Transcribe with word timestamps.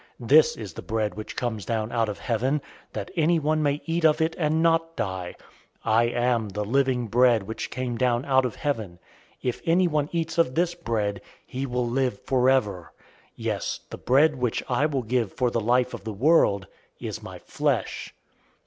006:050 0.19 0.27
This 0.29 0.57
is 0.57 0.73
the 0.73 0.81
bread 0.81 1.13
which 1.13 1.35
comes 1.35 1.63
down 1.63 1.91
out 1.91 2.09
of 2.09 2.17
heaven, 2.17 2.59
that 2.93 3.11
anyone 3.15 3.61
may 3.61 3.83
eat 3.85 4.03
of 4.03 4.19
it 4.19 4.35
and 4.39 4.63
not 4.63 4.95
die. 4.95 5.35
006:051 5.85 5.91
I 5.91 6.03
am 6.05 6.49
the 6.49 6.63
living 6.63 7.05
bread 7.05 7.43
which 7.43 7.69
came 7.69 7.99
down 7.99 8.25
out 8.25 8.43
of 8.43 8.55
heaven. 8.55 8.97
If 9.43 9.61
anyone 9.63 10.09
eats 10.11 10.39
of 10.39 10.55
this 10.55 10.73
bread, 10.73 11.21
he 11.45 11.67
will 11.67 11.87
live 11.87 12.19
forever. 12.25 12.91
Yes, 13.35 13.79
the 13.91 13.97
bread 13.99 14.37
which 14.37 14.63
I 14.67 14.87
will 14.87 15.03
give 15.03 15.33
for 15.33 15.51
the 15.51 15.61
life 15.61 15.93
of 15.93 16.03
the 16.03 16.13
world 16.13 16.65
is 16.99 17.21
my 17.21 17.37
flesh." 17.37 18.11